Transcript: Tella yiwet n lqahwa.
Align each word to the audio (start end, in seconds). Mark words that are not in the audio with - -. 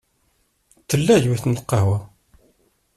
Tella 0.89 1.15
yiwet 1.19 1.43
n 1.45 1.55
lqahwa. 1.59 1.97